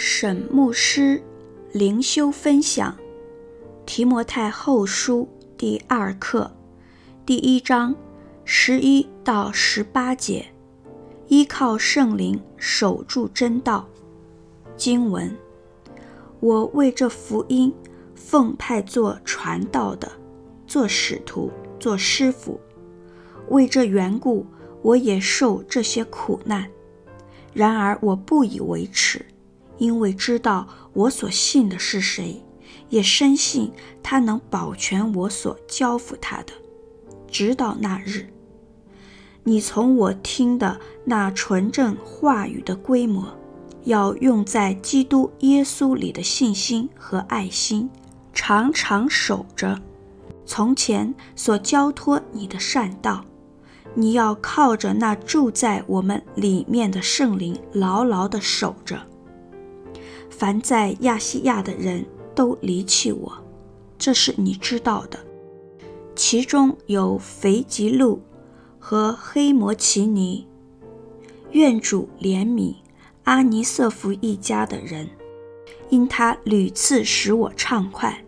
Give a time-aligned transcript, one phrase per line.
[0.00, 1.20] 沈牧师
[1.72, 2.92] 灵修分享
[3.84, 6.48] 《提摩太后书》第二课
[7.26, 7.92] 第一章
[8.44, 10.46] 十一到十八节，
[11.26, 13.88] 依靠圣灵守住真道。
[14.76, 15.36] 经文：
[16.38, 17.74] 我为这福音
[18.14, 20.08] 奉派做传道的，
[20.64, 22.60] 做使徒，做师傅。
[23.48, 24.46] 为这缘故，
[24.80, 26.70] 我也受这些苦难。
[27.52, 29.26] 然而我不以为耻。
[29.78, 32.42] 因为知道我所信的是谁，
[32.90, 36.52] 也深信他能保全我所交付他的，
[37.30, 38.28] 直到那日。
[39.44, 43.26] 你从我听的那纯正话语的规模，
[43.84, 47.88] 要用在基督耶稣里的信心和爱心，
[48.34, 49.80] 常常守着。
[50.44, 53.24] 从前所交托你的善道，
[53.94, 58.98] 你要靠着那住在我们里面的圣灵，牢牢地守着。
[60.38, 63.32] 凡在亚细亚的人都离弃我，
[63.98, 65.18] 这是你知道的。
[66.14, 68.22] 其中有腓吉路
[68.78, 70.46] 和黑摩奇尼，
[71.50, 72.76] 愿主怜悯
[73.24, 75.08] 阿尼瑟夫一家的人，
[75.88, 78.24] 因他屡次使我畅快，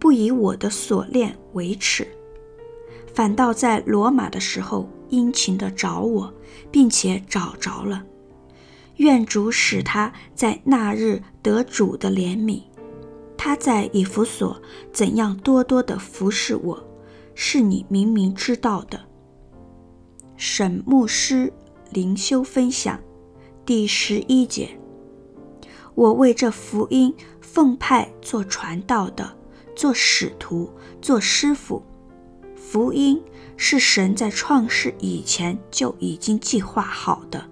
[0.00, 2.08] 不以我的锁链为耻，
[3.14, 6.34] 反倒在罗马的时候殷勤地找我，
[6.72, 8.04] 并且找着了。
[8.96, 12.62] 愿主使他在那日得主的怜悯。
[13.36, 14.60] 他在以弗所
[14.92, 16.84] 怎样多多地服侍我，
[17.34, 19.04] 是你明明知道的。
[20.36, 21.52] 沈牧师
[21.90, 22.98] 灵修分享
[23.66, 24.78] 第十一节：
[25.94, 29.36] 我为这福音奉派做传道的，
[29.76, 30.70] 做使徒，
[31.02, 31.82] 做师傅。
[32.56, 33.22] 福音
[33.56, 37.48] 是神在创世以前就已经计划好的。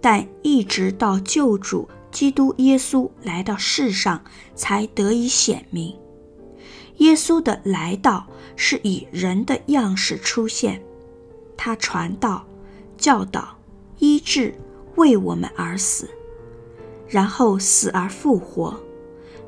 [0.00, 4.22] 但一直到救主基督耶稣来到世上，
[4.54, 5.96] 才得以显明。
[6.96, 10.82] 耶稣的来到是以人的样式出现，
[11.56, 12.46] 他传道、
[12.98, 13.56] 教导、
[13.98, 14.54] 医治，
[14.96, 16.10] 为我们而死，
[17.08, 18.78] 然后死而复活。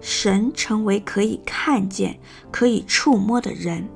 [0.01, 2.19] 神成为可以看见、
[2.51, 3.89] 可以触摸的人，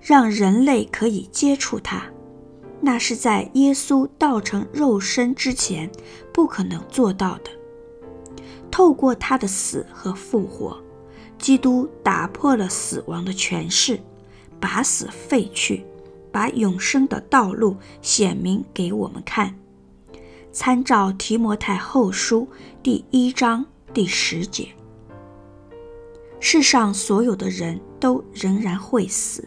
[0.00, 2.04] 让人类可以接触他。
[2.80, 5.90] 那是在耶稣道成肉身之前
[6.32, 7.50] 不可能做到的。
[8.70, 10.82] 透过他的死和复活，
[11.38, 14.00] 基督打破了死亡的权势，
[14.58, 15.84] 把死废去，
[16.32, 19.54] 把永生的道路显明给我们看。
[20.52, 22.48] 参照提摩太后书
[22.82, 24.68] 第一章第十节。
[26.40, 29.46] 世上所有的人都仍然会死，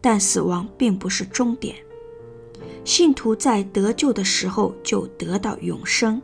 [0.00, 1.74] 但死亡并不是终点。
[2.86, 6.22] 信徒在得救的时候就得到永生，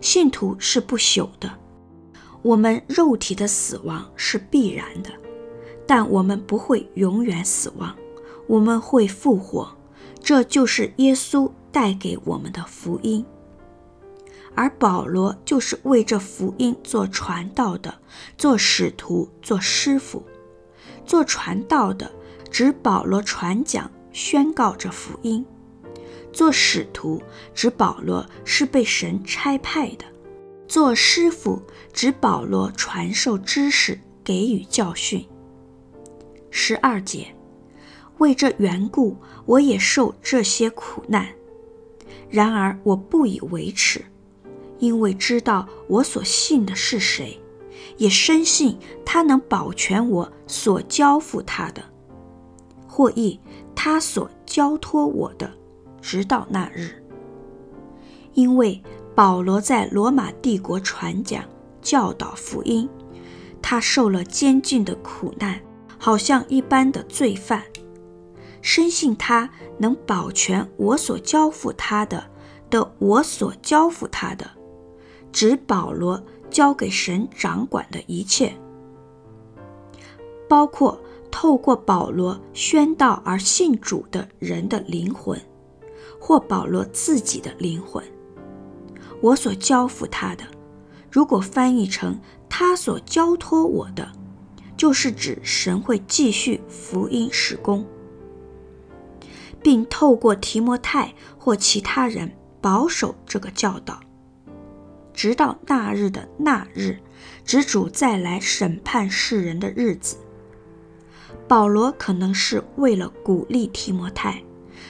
[0.00, 1.52] 信徒是不朽的。
[2.40, 5.10] 我们肉体的死亡是必然的，
[5.88, 7.92] 但我们不会永远死亡，
[8.46, 9.76] 我们会复活。
[10.22, 13.26] 这就是耶稣带给我们的福音。
[14.54, 17.92] 而保罗就是为这福音做传道的，
[18.36, 20.24] 做使徒，做师傅。
[21.04, 22.08] 做传道的
[22.52, 25.44] 指保罗传讲、宣告这福音。
[26.38, 27.20] 做使徒
[27.52, 30.04] 指保罗是被神差派的，
[30.68, 31.60] 做师傅
[31.92, 35.26] 指保罗传授知识，给予教训。
[36.48, 37.34] 十二节，
[38.18, 39.16] 为这缘故，
[39.46, 41.26] 我也受这些苦难，
[42.30, 44.00] 然而我不以为耻，
[44.78, 47.36] 因为知道我所信的是谁，
[47.96, 51.82] 也深信他能保全我所交付他的，
[52.86, 53.40] 或译
[53.74, 55.57] 他所交托我的。
[56.00, 57.02] 直到那日，
[58.34, 58.82] 因为
[59.14, 61.44] 保罗在罗马帝国传讲、
[61.82, 62.88] 教导福音，
[63.60, 65.60] 他受了监禁的苦难，
[65.98, 67.64] 好像一般的罪犯。
[68.60, 72.28] 深信他能保全我所交付他的
[72.70, 74.50] 的我所交付他的，
[75.32, 78.52] 指保罗交给神掌管的一切，
[80.48, 81.00] 包括
[81.30, 85.40] 透过保罗宣道而信主的人的灵魂。
[86.28, 88.04] 或保罗自己的灵魂，
[89.22, 90.44] 我所交付他的，
[91.10, 92.20] 如果翻译成
[92.50, 94.12] 他所交托我的，
[94.76, 97.82] 就是指神会继续福音使工，
[99.62, 102.30] 并透过提摩太或其他人
[102.60, 103.98] 保守这个教导，
[105.14, 106.98] 直到那日的那日，
[107.42, 110.18] 指主再来审判世人的日子。
[111.48, 114.44] 保罗可能是为了鼓励提摩太。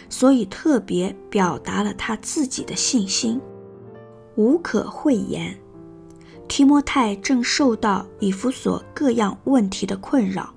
[0.08, 3.40] 所以特别表达了他自己的信心，
[4.36, 5.58] 无可讳言。
[6.48, 10.54] 提摩太正受到以弗所各样问题的困扰，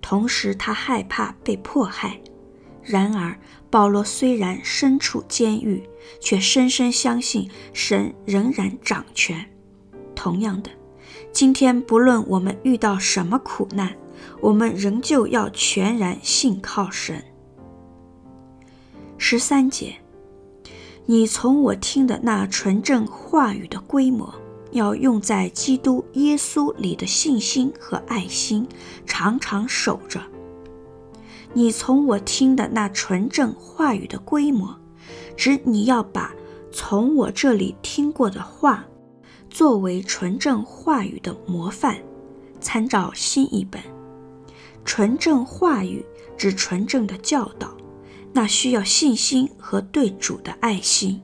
[0.00, 2.20] 同时他害怕被迫害。
[2.82, 3.38] 然而，
[3.70, 5.88] 保罗虽然身处监狱，
[6.20, 9.48] 却深深相信神仍然掌权。
[10.16, 10.70] 同样的，
[11.30, 13.96] 今天不论我们遇到什么苦难，
[14.40, 17.22] 我们仍旧要全然信靠神。
[19.24, 19.94] 十三节，
[21.06, 24.34] 你从我听的那纯正话语的规模，
[24.72, 28.66] 要用在基督耶稣里的信心和爱心，
[29.06, 30.20] 常常守着。
[31.52, 34.76] 你从我听的那纯正话语的规模，
[35.36, 36.34] 指你要把
[36.72, 38.84] 从我这里听过的话，
[39.48, 41.96] 作为纯正话语的模范。
[42.60, 43.80] 参照新译本，
[44.84, 46.04] 纯正话语
[46.36, 47.72] 指纯正的教导，
[48.32, 51.22] 那需要信心和对主的爱心。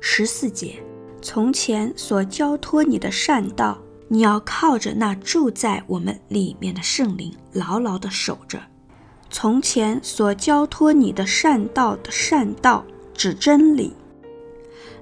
[0.00, 0.82] 十四节，
[1.20, 3.78] 从前所交托你的善道，
[4.08, 8.60] 你要靠着那住在我们里面的圣灵，牢牢地守着。
[9.30, 13.92] 从前所交托你的善道的善道，指真理，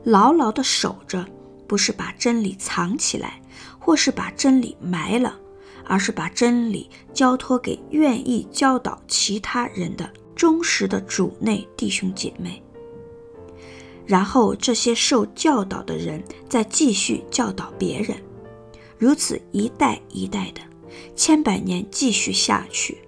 [0.02, 1.24] 牢牢地守着，
[1.68, 3.40] 不是把真理藏起来，
[3.78, 5.38] 或是把真理埋了，
[5.84, 12.62] 而是把真理交托给愿意教导其他人的忠实的主内弟兄姐妹。
[14.06, 18.16] 然后这些受教导的人再继续教导别人，
[18.96, 20.60] 如此一代一代的，
[21.16, 22.98] 千百年继续下去。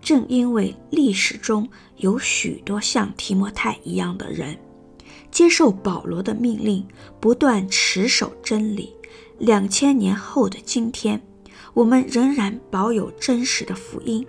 [0.00, 4.56] 正因为历史中有许多像提摩太一样的人，
[5.32, 6.86] 接受保罗的命令，
[7.18, 8.94] 不断持守真理，
[9.38, 11.20] 两千年后的今天，
[11.72, 14.24] 我们仍然保有真实的福音，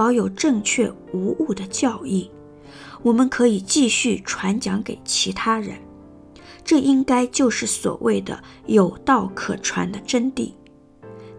[0.00, 2.30] 保有正确无误的教义，
[3.02, 5.76] 我们可以继续传讲给其他人。
[6.64, 10.52] 这应该就是所谓的有道可传的真谛。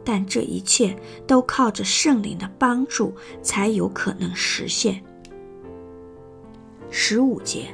[0.03, 5.03] 但这一切都靠着圣灵的帮助才有可能实现。
[6.91, 7.69] 十五节，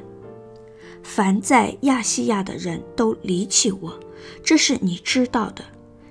[1.03, 3.99] 凡在亚细亚的人都离弃我，
[4.41, 5.65] 这是你知道的。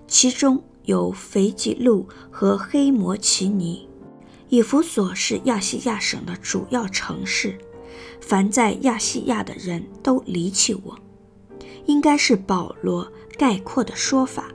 [0.06, 3.86] 其中有腓吉路和黑摩奇尼。
[4.48, 7.58] 以弗所是亚细亚省的主要城市。
[8.20, 10.98] 凡在亚细亚的人都离弃我，
[11.87, 14.50] 应该是保罗概括的说法。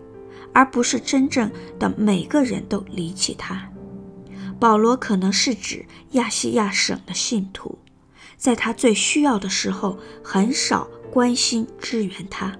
[0.53, 1.49] 而不是真正
[1.79, 3.69] 的每个人都离弃他。
[4.59, 7.79] 保罗可能是指亚细亚省的信徒，
[8.35, 12.53] 在他最需要的时候很少关心支援他。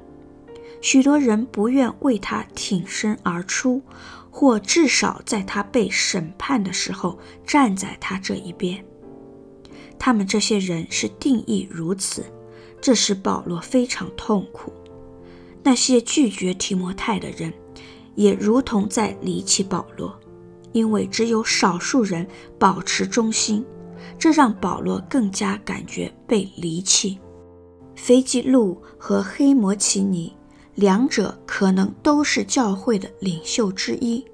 [0.79, 3.81] 许多人不愿为他挺身而出，
[4.31, 8.83] 或至少在他被审判的时候站在他这一边。
[9.99, 12.25] 他们这些人是定义如此，
[12.81, 14.73] 这使保罗非常痛苦。
[15.61, 17.53] 那些拒绝提摩太的人，
[18.15, 20.17] 也如同在离弃保罗，
[20.71, 22.25] 因为只有少数人
[22.57, 23.63] 保持忠心，
[24.17, 27.19] 这让保罗更加感觉被离弃。
[27.93, 30.35] 腓吉路和黑摩奇尼
[30.75, 34.25] 两者可能都是教会的领袖之一，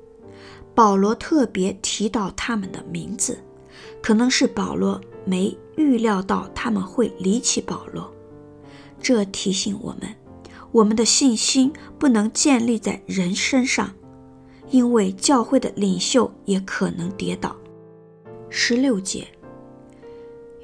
[0.75, 3.39] 保罗特别提到他们的名字，
[4.01, 8.13] 可能是保罗没预料到他们会离弃保罗，
[9.01, 10.15] 这提醒我们。
[10.71, 13.93] 我们的信心不能建立在人身上，
[14.69, 17.55] 因为教会的领袖也可能跌倒。
[18.49, 19.27] 十六节，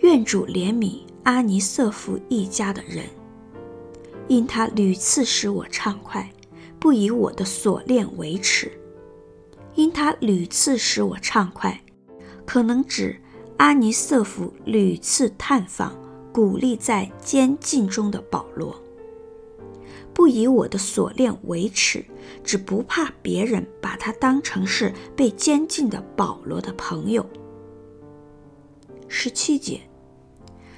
[0.01, 3.05] 愿主怜悯阿尼瑟夫一家的人，
[4.27, 6.29] 因他屡次使我畅快，
[6.79, 8.71] 不以我的锁链为耻。
[9.75, 11.81] 因他屡次使我畅快，
[12.45, 13.19] 可能指
[13.57, 15.95] 阿尼瑟夫屡次探访、
[16.31, 18.75] 鼓励在监禁中的保罗。
[20.13, 22.05] 不以我的锁链为耻，
[22.43, 27.27] 只不怕别人把他当成是被监禁的保罗的朋友。
[29.07, 29.81] 十七节，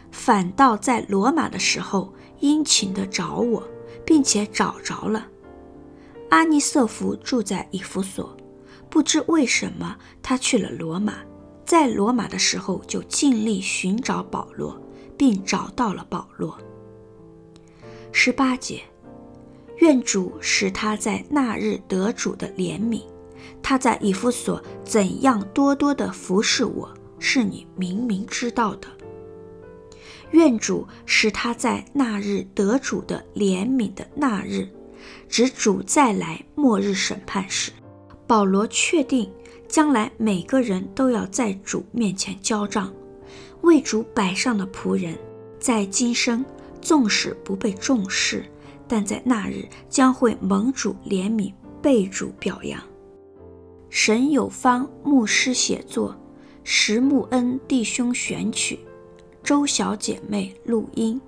[0.10, 3.64] 反倒在罗马的时候殷勤地找我，
[4.06, 5.28] 并且找着了。
[6.30, 8.36] 阿尼色弗住在以弗所，
[8.90, 11.16] 不知为什么他去了罗马，
[11.66, 14.80] 在罗马的时候就尽力寻找保罗，
[15.18, 16.58] 并找到了保罗。
[18.12, 18.82] 十八节。
[19.80, 23.02] 愿主使他在那日得主的怜悯。
[23.62, 26.90] 他在以弗所怎样多多地服侍我，
[27.20, 28.88] 是你明明知道的。
[30.32, 34.68] 愿主使他在那日得主的怜悯的那日，
[35.30, 37.72] 指主再来末日审判时，
[38.28, 39.32] 保罗确定
[39.68, 42.94] 将来每个人都要在主面前交账。
[43.62, 45.18] 为主摆上的仆人，
[45.60, 46.46] 在今生
[46.82, 48.46] 纵使不被重视。
[48.88, 51.52] 但在那日将会蒙主怜悯，
[51.82, 52.80] 被主表扬。
[53.90, 56.16] 沈有方牧师写作，
[56.64, 58.78] 石木恩弟兄选曲，
[59.46, 61.22] 周小姐妹录音。